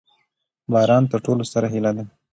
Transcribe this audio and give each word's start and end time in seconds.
باران 0.71 1.03
تر 1.11 1.19
ټولو 1.25 1.41
ستره 1.49 1.67
هیله 1.73 1.91
ده. 1.97 2.03